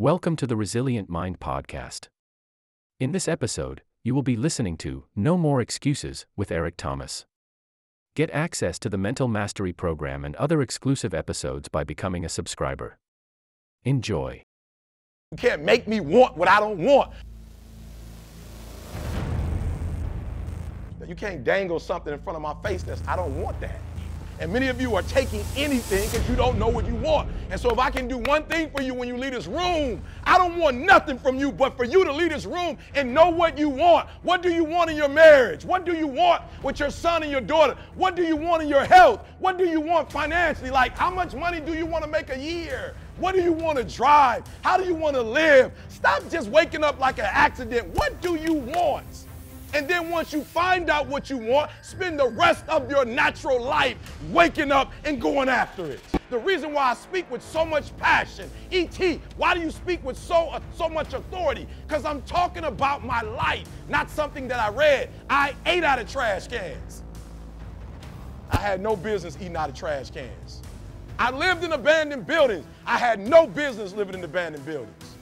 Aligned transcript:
Welcome 0.00 0.34
to 0.36 0.46
the 0.46 0.56
Resilient 0.56 1.10
Mind 1.10 1.40
Podcast. 1.40 2.08
In 2.98 3.12
this 3.12 3.28
episode, 3.28 3.82
you 4.02 4.14
will 4.14 4.22
be 4.22 4.34
listening 4.34 4.78
to 4.78 5.04
No 5.14 5.36
More 5.36 5.60
Excuses 5.60 6.24
with 6.34 6.50
Eric 6.50 6.78
Thomas. 6.78 7.26
Get 8.16 8.30
access 8.30 8.78
to 8.78 8.88
the 8.88 8.96
Mental 8.96 9.28
Mastery 9.28 9.74
Program 9.74 10.24
and 10.24 10.34
other 10.36 10.62
exclusive 10.62 11.12
episodes 11.12 11.68
by 11.68 11.84
becoming 11.84 12.24
a 12.24 12.30
subscriber. 12.30 12.96
Enjoy. 13.84 14.42
You 15.32 15.36
can't 15.36 15.64
make 15.64 15.86
me 15.86 16.00
want 16.00 16.34
what 16.34 16.48
I 16.48 16.60
don't 16.60 16.78
want. 16.78 17.12
You 21.06 21.14
can't 21.14 21.44
dangle 21.44 21.78
something 21.78 22.14
in 22.14 22.20
front 22.20 22.36
of 22.36 22.42
my 22.42 22.54
face 22.62 22.82
that's, 22.82 23.06
I 23.06 23.16
don't 23.16 23.38
want 23.38 23.60
that. 23.60 23.78
And 24.40 24.50
many 24.50 24.68
of 24.68 24.80
you 24.80 24.94
are 24.94 25.02
taking 25.02 25.44
anything 25.54 26.08
because 26.08 26.26
you 26.26 26.34
don't 26.34 26.58
know 26.58 26.68
what 26.68 26.86
you 26.86 26.94
want. 26.94 27.28
And 27.50 27.60
so 27.60 27.70
if 27.70 27.78
I 27.78 27.90
can 27.90 28.08
do 28.08 28.16
one 28.16 28.42
thing 28.44 28.70
for 28.70 28.80
you 28.80 28.94
when 28.94 29.06
you 29.06 29.18
leave 29.18 29.32
this 29.32 29.46
room, 29.46 30.00
I 30.24 30.38
don't 30.38 30.56
want 30.56 30.78
nothing 30.78 31.18
from 31.18 31.38
you 31.38 31.52
but 31.52 31.76
for 31.76 31.84
you 31.84 32.06
to 32.06 32.12
leave 32.12 32.30
this 32.30 32.46
room 32.46 32.78
and 32.94 33.12
know 33.12 33.28
what 33.28 33.58
you 33.58 33.68
want. 33.68 34.08
What 34.22 34.42
do 34.42 34.50
you 34.50 34.64
want 34.64 34.88
in 34.88 34.96
your 34.96 35.10
marriage? 35.10 35.66
What 35.66 35.84
do 35.84 35.94
you 35.94 36.06
want 36.06 36.42
with 36.62 36.80
your 36.80 36.90
son 36.90 37.22
and 37.22 37.30
your 37.30 37.42
daughter? 37.42 37.76
What 37.96 38.16
do 38.16 38.22
you 38.22 38.34
want 38.34 38.62
in 38.62 38.70
your 38.70 38.84
health? 38.84 39.26
What 39.40 39.58
do 39.58 39.66
you 39.66 39.78
want 39.78 40.10
financially? 40.10 40.70
Like 40.70 40.96
how 40.96 41.10
much 41.10 41.34
money 41.34 41.60
do 41.60 41.74
you 41.74 41.84
want 41.84 42.02
to 42.04 42.10
make 42.10 42.30
a 42.30 42.38
year? 42.38 42.94
What 43.18 43.34
do 43.34 43.42
you 43.42 43.52
want 43.52 43.76
to 43.76 43.84
drive? 43.84 44.44
How 44.62 44.78
do 44.78 44.84
you 44.86 44.94
want 44.94 45.16
to 45.16 45.22
live? 45.22 45.70
Stop 45.88 46.26
just 46.30 46.48
waking 46.48 46.82
up 46.82 46.98
like 46.98 47.18
an 47.18 47.28
accident. 47.30 47.88
What 47.88 48.22
do 48.22 48.36
you 48.36 48.54
want? 48.54 49.26
And 49.72 49.86
then 49.86 50.10
once 50.10 50.32
you 50.32 50.42
find 50.42 50.90
out 50.90 51.06
what 51.06 51.30
you 51.30 51.36
want, 51.36 51.70
spend 51.82 52.18
the 52.18 52.28
rest 52.28 52.64
of 52.68 52.90
your 52.90 53.04
natural 53.04 53.62
life 53.62 53.96
waking 54.30 54.72
up 54.72 54.92
and 55.04 55.20
going 55.20 55.48
after 55.48 55.86
it. 55.86 56.00
The 56.30 56.38
reason 56.38 56.72
why 56.72 56.90
I 56.90 56.94
speak 56.94 57.30
with 57.30 57.42
so 57.42 57.64
much 57.64 57.96
passion, 57.96 58.50
ET, 58.72 59.20
why 59.36 59.54
do 59.54 59.60
you 59.60 59.70
speak 59.70 60.04
with 60.04 60.16
so, 60.16 60.48
uh, 60.50 60.60
so 60.76 60.88
much 60.88 61.12
authority? 61.12 61.66
Because 61.86 62.04
I'm 62.04 62.22
talking 62.22 62.64
about 62.64 63.04
my 63.04 63.20
life, 63.20 63.68
not 63.88 64.10
something 64.10 64.48
that 64.48 64.60
I 64.60 64.70
read. 64.70 65.10
I 65.28 65.54
ate 65.66 65.84
out 65.84 65.98
of 65.98 66.10
trash 66.10 66.48
cans. 66.48 67.02
I 68.50 68.58
had 68.58 68.80
no 68.80 68.96
business 68.96 69.36
eating 69.40 69.56
out 69.56 69.68
of 69.70 69.76
trash 69.76 70.10
cans. 70.10 70.62
I 71.18 71.30
lived 71.30 71.62
in 71.64 71.72
abandoned 71.72 72.26
buildings. 72.26 72.64
I 72.86 72.96
had 72.98 73.20
no 73.20 73.46
business 73.46 73.92
living 73.92 74.14
in 74.14 74.24
abandoned 74.24 74.64
buildings. 74.64 75.16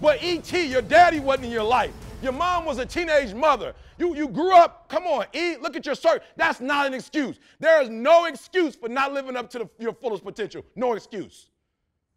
But 0.00 0.22
ET, 0.22 0.52
your 0.52 0.82
daddy 0.82 1.20
wasn't 1.20 1.46
in 1.46 1.50
your 1.50 1.64
life. 1.64 1.92
Your 2.24 2.32
mom 2.32 2.64
was 2.64 2.78
a 2.78 2.86
teenage 2.86 3.34
mother. 3.34 3.74
You, 3.98 4.16
you 4.16 4.28
grew 4.28 4.56
up, 4.56 4.88
come 4.88 5.04
on, 5.04 5.26
eat, 5.34 5.60
look 5.60 5.76
at 5.76 5.84
your 5.84 5.94
shirt. 5.94 6.22
That's 6.36 6.58
not 6.58 6.86
an 6.86 6.94
excuse. 6.94 7.38
There 7.60 7.82
is 7.82 7.90
no 7.90 8.24
excuse 8.24 8.74
for 8.74 8.88
not 8.88 9.12
living 9.12 9.36
up 9.36 9.50
to 9.50 9.58
the, 9.58 9.70
your 9.78 9.92
fullest 9.92 10.24
potential. 10.24 10.64
No 10.74 10.94
excuse. 10.94 11.50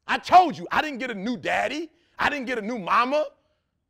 I 0.07 0.17
told 0.17 0.57
you, 0.57 0.65
I 0.71 0.81
didn't 0.81 0.99
get 0.99 1.11
a 1.11 1.13
new 1.13 1.35
daddy. 1.35 1.91
I 2.17 2.29
didn't 2.29 2.45
get 2.45 2.57
a 2.57 2.61
new 2.61 2.79
mama. 2.79 3.25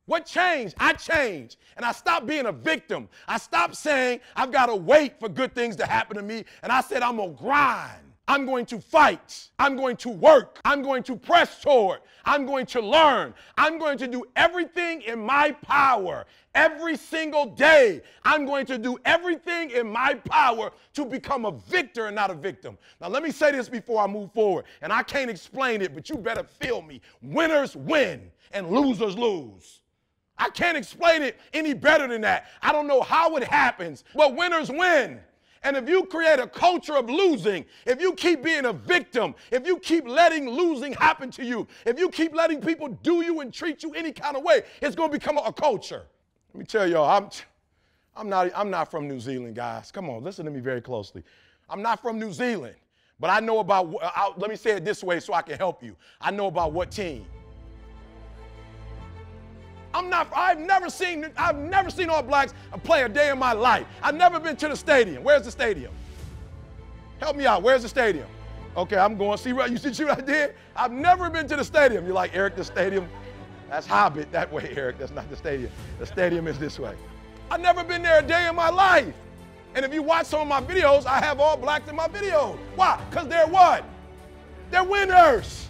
What 0.06 0.26
changed? 0.26 0.74
I 0.78 0.94
changed. 0.94 1.56
And 1.76 1.86
I 1.86 1.92
stopped 1.92 2.26
being 2.26 2.46
a 2.46 2.52
victim. 2.52 3.08
I 3.28 3.38
stopped 3.38 3.76
saying, 3.76 4.18
I've 4.34 4.50
got 4.50 4.66
to 4.66 4.74
wait 4.74 5.20
for 5.20 5.28
good 5.28 5.54
things 5.54 5.76
to 5.76 5.86
happen 5.86 6.16
to 6.16 6.22
me. 6.22 6.44
And 6.64 6.72
I 6.72 6.80
said, 6.80 7.02
I'm 7.02 7.18
going 7.18 7.36
to 7.36 7.40
grind. 7.40 8.07
I'm 8.28 8.44
going 8.44 8.66
to 8.66 8.78
fight. 8.78 9.48
I'm 9.58 9.74
going 9.74 9.96
to 9.96 10.10
work. 10.10 10.60
I'm 10.64 10.82
going 10.82 11.02
to 11.04 11.16
press 11.16 11.60
toward. 11.62 12.00
I'm 12.26 12.44
going 12.44 12.66
to 12.66 12.80
learn. 12.80 13.32
I'm 13.56 13.78
going 13.78 13.96
to 13.98 14.06
do 14.06 14.22
everything 14.36 15.00
in 15.02 15.18
my 15.18 15.52
power 15.62 16.26
every 16.54 16.98
single 16.98 17.46
day. 17.46 18.02
I'm 18.24 18.44
going 18.44 18.66
to 18.66 18.76
do 18.76 18.98
everything 19.06 19.70
in 19.70 19.90
my 19.90 20.12
power 20.14 20.72
to 20.92 21.06
become 21.06 21.46
a 21.46 21.52
victor 21.52 22.06
and 22.06 22.14
not 22.14 22.30
a 22.30 22.34
victim. 22.34 22.76
Now, 23.00 23.08
let 23.08 23.22
me 23.22 23.30
say 23.30 23.50
this 23.50 23.68
before 23.70 24.02
I 24.02 24.06
move 24.06 24.30
forward, 24.34 24.66
and 24.82 24.92
I 24.92 25.02
can't 25.02 25.30
explain 25.30 25.80
it, 25.80 25.94
but 25.94 26.10
you 26.10 26.16
better 26.16 26.44
feel 26.44 26.82
me. 26.82 27.00
Winners 27.22 27.74
win 27.76 28.30
and 28.52 28.70
losers 28.70 29.16
lose. 29.16 29.80
I 30.36 30.50
can't 30.50 30.76
explain 30.76 31.22
it 31.22 31.38
any 31.54 31.72
better 31.72 32.06
than 32.06 32.20
that. 32.20 32.46
I 32.62 32.72
don't 32.72 32.86
know 32.86 33.00
how 33.00 33.36
it 33.36 33.44
happens, 33.44 34.04
but 34.14 34.36
winners 34.36 34.70
win. 34.70 35.20
And 35.62 35.76
if 35.76 35.88
you 35.88 36.04
create 36.04 36.38
a 36.38 36.46
culture 36.46 36.96
of 36.96 37.10
losing, 37.10 37.64
if 37.86 38.00
you 38.00 38.12
keep 38.14 38.42
being 38.42 38.66
a 38.66 38.72
victim, 38.72 39.34
if 39.50 39.66
you 39.66 39.78
keep 39.78 40.06
letting 40.06 40.48
losing 40.48 40.92
happen 40.94 41.30
to 41.32 41.44
you, 41.44 41.66
if 41.84 41.98
you 41.98 42.08
keep 42.10 42.34
letting 42.34 42.60
people 42.60 42.88
do 43.02 43.22
you 43.22 43.40
and 43.40 43.52
treat 43.52 43.82
you 43.82 43.92
any 43.94 44.12
kind 44.12 44.36
of 44.36 44.42
way, 44.42 44.62
it's 44.80 44.94
going 44.94 45.10
to 45.10 45.18
become 45.18 45.38
a, 45.38 45.52
culture. 45.52 46.04
Let 46.54 46.58
me 46.60 46.64
tell 46.64 46.88
y'all, 46.88 47.10
I'm, 47.10 47.30
I'm, 48.16 48.28
not, 48.28 48.50
I'm 48.54 48.70
not 48.70 48.90
from 48.90 49.08
New 49.08 49.18
Zealand, 49.18 49.56
guys. 49.56 49.90
Come 49.90 50.08
on, 50.08 50.22
listen 50.22 50.44
to 50.44 50.50
me 50.50 50.60
very 50.60 50.80
closely. 50.80 51.24
I'm 51.68 51.82
not 51.82 52.00
from 52.00 52.18
New 52.18 52.32
Zealand, 52.32 52.76
but 53.18 53.30
I 53.30 53.40
know 53.40 53.58
about, 53.58 53.92
I, 54.02 54.32
let 54.36 54.48
me 54.48 54.56
say 54.56 54.72
it 54.72 54.84
this 54.84 55.02
way 55.02 55.20
so 55.20 55.34
I 55.34 55.42
can 55.42 55.58
help 55.58 55.82
you. 55.82 55.96
I 56.20 56.30
know 56.30 56.46
about 56.46 56.72
what 56.72 56.90
team. 56.90 57.26
I'm 59.98 60.08
not, 60.08 60.28
I've 60.32 60.60
never 60.60 60.88
seen, 60.90 61.26
I've 61.36 61.58
never 61.58 61.90
seen 61.90 62.08
All 62.08 62.22
Blacks 62.22 62.54
play 62.84 63.02
a 63.02 63.08
day 63.08 63.30
in 63.30 63.38
my 63.38 63.52
life. 63.52 63.84
I've 64.00 64.14
never 64.14 64.38
been 64.38 64.54
to 64.58 64.68
the 64.68 64.76
stadium. 64.76 65.24
Where's 65.24 65.44
the 65.44 65.50
stadium? 65.50 65.92
Help 67.18 67.36
me 67.36 67.46
out. 67.46 67.64
Where's 67.64 67.82
the 67.82 67.88
stadium? 67.88 68.28
Okay, 68.76 68.96
I'm 68.96 69.18
going. 69.18 69.38
See 69.38 69.52
what 69.52 69.72
you 69.72 69.76
see 69.76 70.04
what 70.04 70.18
I 70.18 70.20
did? 70.20 70.54
I've 70.76 70.92
never 70.92 71.28
been 71.28 71.48
to 71.48 71.56
the 71.56 71.64
stadium. 71.64 72.04
You're 72.04 72.14
like, 72.14 72.30
Eric, 72.32 72.54
the 72.54 72.62
stadium, 72.62 73.08
that's 73.68 73.88
Hobbit 73.88 74.30
that 74.30 74.52
way, 74.52 74.72
Eric. 74.76 74.98
That's 74.98 75.10
not 75.10 75.28
the 75.30 75.36
stadium. 75.36 75.72
The 75.98 76.06
stadium 76.06 76.46
is 76.46 76.60
this 76.60 76.78
way. 76.78 76.94
I've 77.50 77.60
never 77.60 77.82
been 77.82 78.02
there 78.02 78.20
a 78.20 78.22
day 78.22 78.48
in 78.48 78.54
my 78.54 78.70
life. 78.70 79.12
And 79.74 79.84
if 79.84 79.92
you 79.92 80.04
watch 80.04 80.26
some 80.26 80.42
of 80.42 80.46
my 80.46 80.60
videos, 80.60 81.06
I 81.06 81.18
have 81.18 81.40
all 81.40 81.56
blacks 81.56 81.88
in 81.88 81.96
my 81.96 82.06
videos. 82.06 82.56
Why? 82.76 83.02
Because 83.10 83.26
they're 83.26 83.48
what? 83.48 83.84
They're 84.70 84.84
winners. 84.84 85.67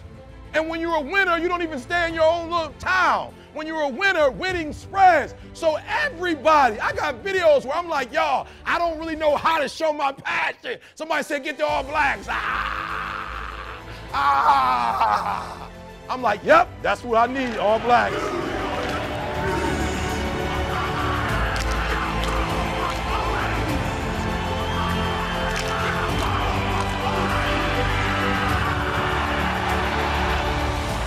And 0.53 0.67
when 0.67 0.79
you're 0.81 0.95
a 0.95 1.01
winner, 1.01 1.37
you 1.37 1.47
don't 1.47 1.61
even 1.61 1.79
stay 1.79 2.07
in 2.07 2.13
your 2.13 2.23
own 2.23 2.49
little 2.49 2.73
town 2.79 3.33
when 3.53 3.67
you're 3.67 3.81
a 3.81 3.89
winner, 3.89 4.31
winning 4.31 4.73
spreads. 4.73 5.35
So 5.53 5.77
everybody, 5.87 6.79
I 6.79 6.93
got 6.93 7.23
videos 7.23 7.65
where 7.65 7.75
I'm 7.75 7.87
like, 7.87 8.11
y'all, 8.13 8.47
I 8.65 8.77
don't 8.79 8.99
really 8.99 9.15
know 9.15 9.35
how 9.35 9.59
to 9.59 9.67
show 9.67 9.93
my 9.93 10.11
passion. 10.11 10.79
Somebody 10.95 11.23
said, 11.23 11.43
get 11.43 11.57
the 11.57 11.65
all 11.65 11.83
blacks. 11.83 12.27
Ah, 12.29 14.11
ah. 14.13 15.69
I'm 16.09 16.21
like, 16.23 16.43
yep, 16.43 16.67
that's 16.81 17.03
what 17.03 17.29
I 17.29 17.31
need, 17.31 17.57
all 17.57 17.79
blacks. 17.79 18.15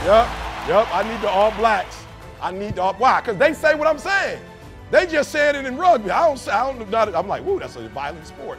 Yep, 0.04 0.28
yep, 0.66 0.88
I 0.92 1.04
need 1.08 1.20
the 1.20 1.28
all 1.28 1.52
blacks. 1.52 2.04
I 2.40 2.50
need 2.50 2.74
to, 2.74 2.92
why? 2.98 3.20
Because 3.20 3.36
they 3.36 3.54
say 3.54 3.76
what 3.76 3.86
I'm 3.86 3.98
saying. 3.98 4.40
They 4.90 5.06
just 5.06 5.30
said 5.30 5.54
it 5.54 5.64
in 5.64 5.76
rugby. 5.76 6.10
I 6.10 6.26
don't 6.26 6.48
I 6.48 6.72
don't 6.74 6.90
know. 6.90 7.12
I'm 7.14 7.28
like, 7.28 7.44
woo, 7.44 7.60
that's 7.60 7.76
a 7.76 7.88
violent 7.88 8.26
sport. 8.26 8.58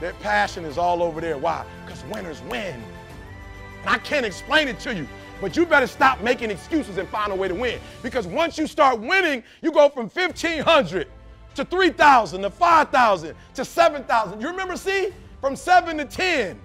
Their 0.00 0.12
passion 0.14 0.64
is 0.64 0.76
all 0.76 1.04
over 1.04 1.20
there. 1.20 1.38
Why? 1.38 1.64
Because 1.86 2.02
winners 2.06 2.42
win. 2.42 2.82
And 3.82 3.88
I 3.88 3.98
can't 3.98 4.26
explain 4.26 4.66
it 4.66 4.80
to 4.80 4.92
you, 4.92 5.06
but 5.40 5.56
you 5.56 5.66
better 5.66 5.86
stop 5.86 6.20
making 6.20 6.50
excuses 6.50 6.98
and 6.98 7.08
find 7.10 7.32
a 7.32 7.36
way 7.36 7.46
to 7.46 7.54
win. 7.54 7.78
Because 8.02 8.26
once 8.26 8.58
you 8.58 8.66
start 8.66 8.98
winning, 8.98 9.44
you 9.62 9.70
go 9.70 9.88
from 9.88 10.08
1,500 10.08 11.06
to 11.54 11.64
3,000 11.64 12.42
to 12.42 12.50
5,000 12.50 13.34
to 13.54 13.64
7,000. 13.64 14.40
You 14.40 14.48
remember, 14.48 14.76
see? 14.76 15.10
From 15.40 15.54
7 15.54 15.98
to 15.98 16.04
10. 16.04 16.60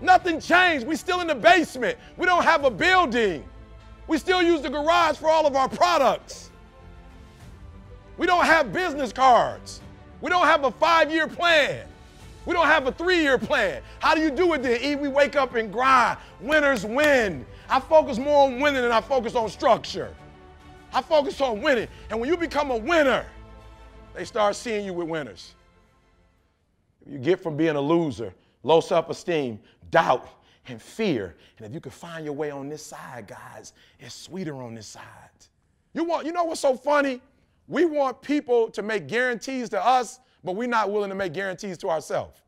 Nothing 0.00 0.40
changed. 0.40 0.86
We're 0.86 0.96
still 0.96 1.20
in 1.20 1.26
the 1.26 1.34
basement. 1.34 1.98
We 2.16 2.26
don't 2.26 2.44
have 2.44 2.64
a 2.64 2.70
building. 2.70 3.44
We 4.06 4.18
still 4.18 4.42
use 4.42 4.62
the 4.62 4.70
garage 4.70 5.16
for 5.16 5.28
all 5.28 5.46
of 5.46 5.54
our 5.54 5.68
products. 5.68 6.50
We 8.16 8.26
don't 8.26 8.44
have 8.44 8.72
business 8.72 9.12
cards. 9.12 9.80
We 10.20 10.30
don't 10.30 10.46
have 10.46 10.64
a 10.64 10.70
five 10.70 11.10
year 11.10 11.26
plan. 11.26 11.86
We 12.46 12.54
don't 12.54 12.66
have 12.66 12.86
a 12.86 12.92
three 12.92 13.20
year 13.20 13.38
plan. 13.38 13.82
How 13.98 14.14
do 14.14 14.20
you 14.20 14.30
do 14.30 14.52
it 14.54 14.62
then? 14.62 14.82
E, 14.82 14.96
we 14.96 15.08
wake 15.08 15.36
up 15.36 15.54
and 15.54 15.72
grind. 15.72 16.18
Winners 16.40 16.84
win. 16.84 17.46
I 17.68 17.80
focus 17.80 18.18
more 18.18 18.46
on 18.46 18.60
winning 18.60 18.82
than 18.82 18.92
I 18.92 19.00
focus 19.00 19.34
on 19.34 19.48
structure. 19.48 20.14
I 20.92 21.02
focus 21.02 21.40
on 21.40 21.60
winning. 21.62 21.88
And 22.10 22.18
when 22.18 22.28
you 22.28 22.36
become 22.36 22.70
a 22.70 22.76
winner, 22.76 23.24
they 24.14 24.24
start 24.24 24.56
seeing 24.56 24.84
you 24.84 24.92
with 24.92 25.08
winners. 25.08 25.54
You 27.06 27.18
get 27.18 27.40
from 27.42 27.56
being 27.56 27.76
a 27.76 27.80
loser, 27.80 28.34
low 28.62 28.80
self 28.80 29.08
esteem, 29.08 29.60
doubt, 29.90 30.28
and 30.66 30.80
fear. 30.80 31.36
And 31.58 31.66
if 31.66 31.74
you 31.74 31.80
can 31.80 31.92
find 31.92 32.24
your 32.24 32.34
way 32.34 32.50
on 32.50 32.68
this 32.68 32.84
side, 32.84 33.26
guys, 33.26 33.72
it's 33.98 34.14
sweeter 34.14 34.62
on 34.62 34.74
this 34.74 34.86
side. 34.86 35.04
You 35.92 36.04
want, 36.04 36.26
you 36.26 36.32
know 36.32 36.44
what's 36.44 36.60
so 36.60 36.76
funny? 36.76 37.20
We 37.66 37.84
want 37.84 38.22
people 38.22 38.70
to 38.70 38.82
make 38.82 39.08
guarantees 39.08 39.68
to 39.70 39.84
us, 39.84 40.20
but 40.44 40.56
we're 40.56 40.68
not 40.68 40.90
willing 40.90 41.10
to 41.10 41.14
make 41.16 41.32
guarantees 41.32 41.78
to 41.78 41.88
ourselves. 41.88 42.40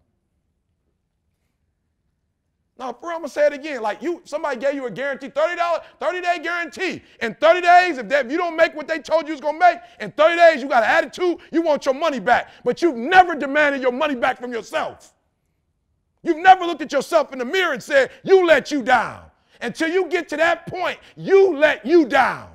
Now, 2.78 2.92
for 2.92 3.12
I'm 3.12 3.18
gonna 3.18 3.28
say 3.28 3.46
it 3.46 3.52
again. 3.52 3.82
Like 3.82 4.02
you, 4.02 4.22
somebody 4.24 4.58
gave 4.58 4.74
you 4.74 4.86
a 4.86 4.90
guarantee, 4.90 5.28
$30, 5.28 5.56
30-day 6.00 6.40
guarantee. 6.42 7.02
In 7.20 7.34
30 7.34 7.60
days, 7.60 7.98
if, 7.98 8.10
if 8.10 8.30
you 8.32 8.38
don't 8.38 8.56
make 8.56 8.74
what 8.74 8.88
they 8.88 8.98
told 8.98 9.28
you 9.28 9.34
was 9.34 9.40
gonna 9.40 9.58
make, 9.58 9.78
in 10.00 10.10
30 10.10 10.36
days 10.36 10.62
you 10.62 10.68
got 10.68 10.82
an 10.82 10.90
attitude, 10.90 11.38
you 11.52 11.62
want 11.62 11.84
your 11.84 11.94
money 11.94 12.18
back. 12.18 12.50
But 12.64 12.82
you've 12.82 12.96
never 12.96 13.34
demanded 13.34 13.82
your 13.82 13.92
money 13.92 14.14
back 14.14 14.40
from 14.40 14.52
yourself. 14.52 15.14
You've 16.22 16.38
never 16.38 16.64
looked 16.64 16.82
at 16.82 16.92
yourself 16.92 17.32
in 17.32 17.38
the 17.38 17.44
mirror 17.44 17.72
and 17.72 17.82
said, 17.82 18.10
You 18.22 18.46
let 18.46 18.70
you 18.70 18.82
down. 18.82 19.24
Until 19.60 19.88
you 19.88 20.08
get 20.08 20.28
to 20.30 20.36
that 20.36 20.66
point, 20.66 20.98
you 21.16 21.56
let 21.56 21.84
you 21.86 22.04
down. 22.06 22.48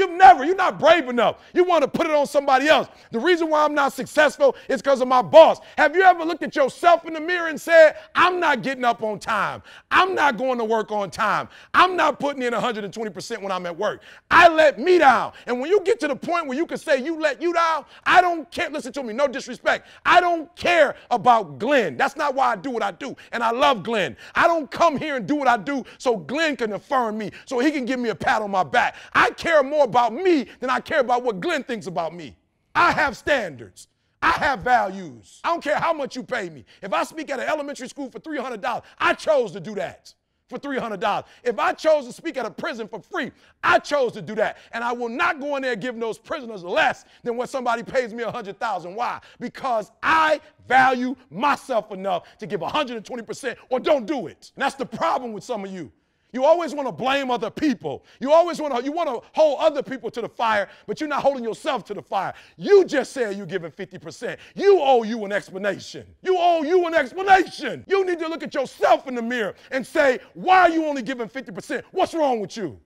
You've 0.00 0.12
never, 0.12 0.46
you're 0.46 0.56
not 0.56 0.78
brave 0.78 1.10
enough. 1.10 1.42
You 1.52 1.62
want 1.62 1.82
to 1.82 1.88
put 1.88 2.06
it 2.06 2.14
on 2.14 2.26
somebody 2.26 2.68
else. 2.68 2.88
The 3.10 3.18
reason 3.18 3.50
why 3.50 3.66
I'm 3.66 3.74
not 3.74 3.92
successful 3.92 4.56
is 4.66 4.80
because 4.80 5.02
of 5.02 5.08
my 5.08 5.20
boss. 5.20 5.58
Have 5.76 5.94
you 5.94 6.02
ever 6.02 6.24
looked 6.24 6.42
at 6.42 6.56
yourself 6.56 7.04
in 7.04 7.12
the 7.12 7.20
mirror 7.20 7.48
and 7.48 7.60
said, 7.60 7.96
I'm 8.14 8.40
not 8.40 8.62
getting 8.62 8.82
up 8.82 9.02
on 9.02 9.18
time. 9.18 9.62
I'm 9.90 10.14
not 10.14 10.38
going 10.38 10.56
to 10.56 10.64
work 10.64 10.90
on 10.90 11.10
time. 11.10 11.50
I'm 11.74 11.96
not 11.96 12.18
putting 12.18 12.42
in 12.42 12.54
120% 12.54 13.42
when 13.42 13.52
I'm 13.52 13.66
at 13.66 13.76
work. 13.76 14.02
I 14.30 14.48
let 14.48 14.78
me 14.78 14.96
down. 14.96 15.32
And 15.46 15.60
when 15.60 15.68
you 15.68 15.82
get 15.82 16.00
to 16.00 16.08
the 16.08 16.16
point 16.16 16.46
where 16.46 16.56
you 16.56 16.64
can 16.64 16.78
say 16.78 17.04
you 17.04 17.20
let 17.20 17.42
you 17.42 17.52
down, 17.52 17.84
I 18.06 18.22
don't 18.22 18.50
care. 18.50 18.70
Listen 18.70 18.94
to 18.94 19.02
me, 19.02 19.12
no 19.12 19.28
disrespect. 19.28 19.86
I 20.06 20.22
don't 20.22 20.54
care 20.56 20.94
about 21.10 21.58
Glenn. 21.58 21.98
That's 21.98 22.16
not 22.16 22.34
why 22.34 22.52
I 22.52 22.56
do 22.56 22.70
what 22.70 22.82
I 22.82 22.92
do. 22.92 23.14
And 23.32 23.42
I 23.42 23.50
love 23.50 23.82
Glenn. 23.82 24.16
I 24.34 24.46
don't 24.46 24.70
come 24.70 24.96
here 24.96 25.16
and 25.16 25.26
do 25.26 25.34
what 25.34 25.48
I 25.48 25.58
do 25.58 25.84
so 25.98 26.16
Glenn 26.16 26.56
can 26.56 26.72
affirm 26.72 27.18
me, 27.18 27.32
so 27.44 27.58
he 27.58 27.70
can 27.70 27.84
give 27.84 28.00
me 28.00 28.08
a 28.08 28.14
pat 28.14 28.40
on 28.40 28.50
my 28.50 28.62
back. 28.62 28.96
I 29.12 29.30
care 29.30 29.62
more 29.62 29.86
about 29.90 30.14
me 30.14 30.46
than 30.60 30.70
I 30.70 30.80
care 30.80 31.00
about 31.00 31.22
what 31.22 31.40
Glenn 31.40 31.64
thinks 31.64 31.86
about 31.86 32.14
me. 32.14 32.36
I 32.74 32.92
have 32.92 33.16
standards. 33.16 33.88
I 34.22 34.32
have 34.32 34.60
values. 34.60 35.40
I 35.44 35.48
don't 35.48 35.62
care 35.62 35.76
how 35.76 35.92
much 35.92 36.14
you 36.14 36.22
pay 36.22 36.48
me. 36.50 36.64
If 36.82 36.92
I 36.92 37.04
speak 37.04 37.30
at 37.30 37.40
an 37.40 37.48
elementary 37.48 37.88
school 37.88 38.10
for 38.10 38.20
$300, 38.20 38.82
I 38.98 39.14
chose 39.14 39.52
to 39.52 39.60
do 39.60 39.74
that 39.76 40.14
for 40.50 40.58
$300. 40.58 41.24
If 41.42 41.58
I 41.58 41.72
chose 41.72 42.06
to 42.06 42.12
speak 42.12 42.36
at 42.36 42.44
a 42.44 42.50
prison 42.50 42.88
for 42.88 43.00
free, 43.00 43.30
I 43.62 43.78
chose 43.78 44.12
to 44.12 44.22
do 44.22 44.34
that. 44.34 44.58
And 44.72 44.84
I 44.84 44.92
will 44.92 45.08
not 45.08 45.40
go 45.40 45.56
in 45.56 45.62
there 45.62 45.76
giving 45.76 46.00
those 46.00 46.18
prisoners 46.18 46.62
less 46.62 47.04
than 47.22 47.36
what 47.36 47.48
somebody 47.48 47.82
pays 47.82 48.12
me 48.12 48.24
100,000. 48.24 48.94
Why? 48.94 49.20
Because 49.38 49.90
I 50.02 50.40
value 50.68 51.14
myself 51.30 51.92
enough 51.92 52.24
to 52.38 52.46
give 52.46 52.60
120% 52.60 53.56
or 53.70 53.80
don't 53.80 54.06
do 54.06 54.26
it. 54.26 54.52
And 54.54 54.62
that's 54.62 54.74
the 54.74 54.86
problem 54.86 55.32
with 55.32 55.44
some 55.44 55.64
of 55.64 55.70
you. 55.70 55.90
You 56.32 56.44
always 56.44 56.74
want 56.74 56.86
to 56.86 56.92
blame 56.92 57.30
other 57.30 57.50
people. 57.50 58.04
You 58.20 58.32
always 58.32 58.60
want 58.60 58.76
to 58.76 58.84
you 58.84 58.92
want 58.92 59.08
to 59.08 59.28
hold 59.32 59.58
other 59.60 59.82
people 59.82 60.10
to 60.10 60.20
the 60.20 60.28
fire, 60.28 60.68
but 60.86 61.00
you're 61.00 61.08
not 61.08 61.22
holding 61.22 61.44
yourself 61.44 61.84
to 61.86 61.94
the 61.94 62.02
fire. 62.02 62.34
You 62.56 62.84
just 62.84 63.12
said 63.12 63.36
you're 63.36 63.46
giving 63.46 63.70
50%. 63.70 64.36
You 64.54 64.80
owe 64.80 65.02
you 65.02 65.24
an 65.24 65.32
explanation. 65.32 66.06
You 66.22 66.36
owe 66.38 66.62
you 66.62 66.86
an 66.86 66.94
explanation. 66.94 67.84
You 67.88 68.04
need 68.04 68.18
to 68.20 68.28
look 68.28 68.42
at 68.42 68.54
yourself 68.54 69.06
in 69.08 69.14
the 69.14 69.22
mirror 69.22 69.54
and 69.70 69.86
say, 69.86 70.20
"Why 70.34 70.60
are 70.60 70.70
you 70.70 70.86
only 70.86 71.02
giving 71.02 71.28
50%? 71.28 71.84
What's 71.90 72.14
wrong 72.14 72.40
with 72.40 72.56
you?" 72.56 72.80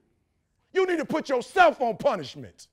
You 0.73 0.85
need 0.85 0.97
to 0.97 1.05
put 1.05 1.29
yourself 1.29 1.81
on 1.81 1.97
punishment. 1.97 2.67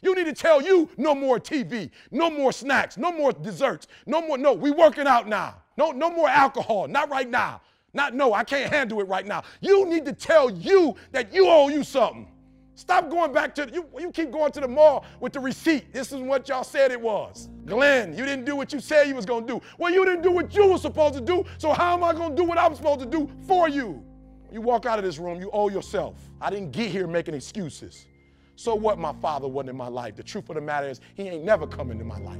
You 0.00 0.14
need 0.14 0.26
to 0.26 0.32
tell 0.32 0.62
you 0.62 0.88
no 0.96 1.14
more 1.14 1.40
TV, 1.40 1.90
no 2.10 2.30
more 2.30 2.52
snacks, 2.52 2.96
no 2.96 3.10
more 3.10 3.32
desserts, 3.32 3.88
no 4.06 4.20
more 4.20 4.38
no, 4.38 4.52
we 4.52 4.70
working 4.70 5.06
out 5.06 5.26
now. 5.26 5.56
No 5.76 5.90
no 5.92 6.10
more 6.10 6.28
alcohol, 6.28 6.86
not 6.86 7.10
right 7.10 7.28
now. 7.28 7.60
Not, 7.94 8.14
no, 8.14 8.34
I 8.34 8.44
can't 8.44 8.72
handle 8.72 9.00
it 9.00 9.08
right 9.08 9.26
now. 9.26 9.42
You 9.60 9.86
need 9.86 10.04
to 10.04 10.12
tell 10.12 10.50
you 10.50 10.94
that 11.12 11.32
you 11.32 11.48
owe 11.48 11.68
you 11.68 11.82
something. 11.82 12.28
Stop 12.74 13.10
going 13.10 13.32
back 13.32 13.56
to, 13.56 13.68
you, 13.72 13.86
you 13.98 14.12
keep 14.12 14.30
going 14.30 14.52
to 14.52 14.60
the 14.60 14.68
mall 14.68 15.04
with 15.18 15.32
the 15.32 15.40
receipt. 15.40 15.92
This 15.92 16.12
is 16.12 16.20
what 16.20 16.48
y'all 16.48 16.62
said 16.62 16.92
it 16.92 17.00
was. 17.00 17.48
Glenn, 17.66 18.16
you 18.16 18.24
didn't 18.24 18.44
do 18.44 18.54
what 18.54 18.72
you 18.72 18.78
said 18.78 19.08
you 19.08 19.16
was 19.16 19.26
to 19.26 19.40
do. 19.40 19.60
Well, 19.78 19.92
you 19.92 20.04
didn't 20.04 20.22
do 20.22 20.30
what 20.30 20.54
you 20.54 20.68
were 20.68 20.78
supposed 20.78 21.14
to 21.14 21.20
do, 21.20 21.44
so 21.56 21.72
how 21.72 21.94
am 21.94 22.04
I 22.04 22.12
to 22.12 22.34
do 22.36 22.44
what 22.44 22.56
I'm 22.56 22.76
supposed 22.76 23.00
to 23.00 23.06
do 23.06 23.28
for 23.48 23.68
you? 23.68 24.04
You 24.52 24.60
walk 24.60 24.86
out 24.86 24.98
of 24.98 25.04
this 25.04 25.18
room, 25.18 25.40
you 25.40 25.50
owe 25.52 25.68
yourself. 25.68 26.14
I 26.40 26.50
didn't 26.50 26.70
get 26.70 26.90
here 26.90 27.08
making 27.08 27.34
excuses. 27.34 28.06
So 28.54 28.74
what 28.74 28.96
my 28.96 29.12
father 29.14 29.48
wasn't 29.48 29.70
in 29.70 29.76
my 29.76 29.88
life. 29.88 30.14
The 30.14 30.22
truth 30.22 30.48
of 30.48 30.54
the 30.54 30.60
matter 30.60 30.88
is, 30.88 31.00
he 31.14 31.24
ain't 31.24 31.44
never 31.44 31.66
come 31.66 31.90
into 31.90 32.04
my 32.04 32.18
life. 32.18 32.38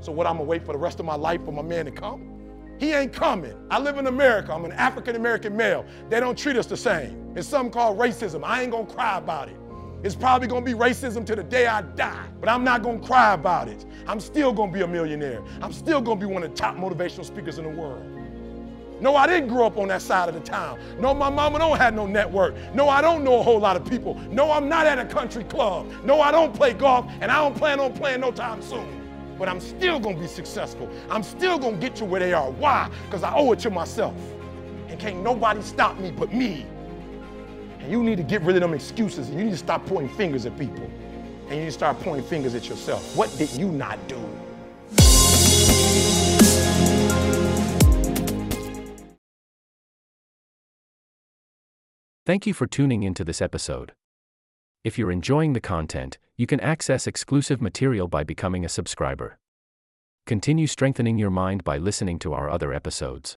So 0.00 0.10
what, 0.10 0.26
I'm 0.26 0.38
to 0.38 0.42
wait 0.42 0.64
for 0.66 0.72
the 0.72 0.78
rest 0.78 0.98
of 0.98 1.06
my 1.06 1.14
life 1.14 1.44
for 1.44 1.52
my 1.52 1.62
man 1.62 1.84
to 1.84 1.92
come? 1.92 2.39
He 2.80 2.94
ain't 2.94 3.12
coming. 3.12 3.52
I 3.70 3.78
live 3.78 3.98
in 3.98 4.06
America. 4.06 4.54
I'm 4.54 4.64
an 4.64 4.72
African 4.72 5.14
American 5.14 5.54
male. 5.54 5.84
They 6.08 6.18
don't 6.18 6.36
treat 6.36 6.56
us 6.56 6.64
the 6.64 6.78
same. 6.78 7.30
It's 7.36 7.46
something 7.46 7.70
called 7.70 7.98
racism. 7.98 8.42
I 8.42 8.62
ain't 8.62 8.72
gonna 8.72 8.86
cry 8.86 9.18
about 9.18 9.50
it. 9.50 9.56
It's 10.02 10.14
probably 10.14 10.48
gonna 10.48 10.64
be 10.64 10.72
racism 10.72 11.26
to 11.26 11.36
the 11.36 11.42
day 11.42 11.66
I 11.66 11.82
die, 11.82 12.26
but 12.40 12.48
I'm 12.48 12.64
not 12.64 12.82
gonna 12.82 13.06
cry 13.06 13.34
about 13.34 13.68
it. 13.68 13.84
I'm 14.06 14.18
still 14.18 14.50
gonna 14.50 14.72
be 14.72 14.80
a 14.80 14.86
millionaire. 14.86 15.42
I'm 15.60 15.74
still 15.74 16.00
gonna 16.00 16.18
be 16.18 16.24
one 16.24 16.42
of 16.42 16.52
the 16.52 16.56
top 16.56 16.74
motivational 16.74 17.26
speakers 17.26 17.58
in 17.58 17.64
the 17.64 17.70
world. 17.70 18.02
No, 19.02 19.14
I 19.14 19.26
didn't 19.26 19.50
grow 19.50 19.66
up 19.66 19.76
on 19.76 19.88
that 19.88 20.00
side 20.00 20.30
of 20.30 20.34
the 20.34 20.40
town. 20.40 20.78
No, 20.98 21.12
my 21.12 21.28
mama 21.28 21.58
don't 21.58 21.76
have 21.76 21.92
no 21.92 22.06
network. 22.06 22.54
No, 22.74 22.88
I 22.88 23.02
don't 23.02 23.24
know 23.24 23.40
a 23.40 23.42
whole 23.42 23.60
lot 23.60 23.76
of 23.76 23.84
people. 23.84 24.14
No, 24.30 24.50
I'm 24.50 24.70
not 24.70 24.86
at 24.86 24.98
a 24.98 25.04
country 25.04 25.44
club. 25.44 25.86
No, 26.02 26.22
I 26.22 26.30
don't 26.30 26.54
play 26.54 26.72
golf, 26.72 27.04
and 27.20 27.30
I 27.30 27.42
don't 27.42 27.54
plan 27.54 27.78
on 27.78 27.92
playing 27.92 28.22
no 28.22 28.30
time 28.30 28.62
soon 28.62 28.99
but 29.40 29.48
I'm 29.48 29.58
still 29.58 29.98
gonna 29.98 30.20
be 30.20 30.26
successful. 30.26 30.86
I'm 31.08 31.22
still 31.22 31.58
gonna 31.58 31.78
get 31.78 31.98
you 31.98 32.04
where 32.04 32.20
they 32.20 32.34
are. 32.34 32.50
Why? 32.50 32.90
Because 33.06 33.22
I 33.22 33.34
owe 33.34 33.52
it 33.52 33.58
to 33.60 33.70
myself. 33.70 34.14
And 34.88 35.00
can't 35.00 35.22
nobody 35.22 35.62
stop 35.62 35.98
me 35.98 36.10
but 36.10 36.30
me. 36.34 36.66
And 37.78 37.90
you 37.90 38.02
need 38.02 38.18
to 38.18 38.22
get 38.22 38.42
rid 38.42 38.56
of 38.56 38.60
them 38.60 38.74
excuses 38.74 39.30
and 39.30 39.38
you 39.38 39.46
need 39.46 39.52
to 39.52 39.56
stop 39.56 39.86
pointing 39.86 40.14
fingers 40.14 40.44
at 40.44 40.58
people. 40.58 40.84
And 41.48 41.52
you 41.52 41.60
need 41.60 41.64
to 41.64 41.72
start 41.72 41.98
pointing 42.00 42.26
fingers 42.26 42.54
at 42.54 42.68
yourself. 42.68 43.16
What 43.16 43.34
did 43.38 43.50
you 43.52 43.72
not 43.72 43.98
do? 44.08 44.20
Thank 52.26 52.46
you 52.46 52.52
for 52.52 52.66
tuning 52.66 53.02
into 53.04 53.24
this 53.24 53.40
episode. 53.40 53.92
If 54.84 54.98
you're 54.98 55.10
enjoying 55.10 55.54
the 55.54 55.60
content, 55.60 56.18
you 56.40 56.46
can 56.46 56.60
access 56.60 57.06
exclusive 57.06 57.60
material 57.60 58.08
by 58.08 58.24
becoming 58.24 58.64
a 58.64 58.68
subscriber. 58.70 59.38
Continue 60.24 60.66
strengthening 60.66 61.18
your 61.18 61.28
mind 61.28 61.62
by 61.64 61.76
listening 61.76 62.18
to 62.18 62.32
our 62.32 62.48
other 62.48 62.72
episodes. 62.72 63.36